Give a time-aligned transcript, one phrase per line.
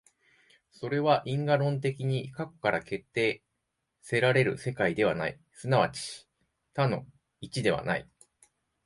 [0.71, 3.43] それは因果論的に過去から決定
[4.01, 6.27] せられる世界ではない、即ち
[6.73, 7.05] 多の
[7.39, 8.09] 一ではない。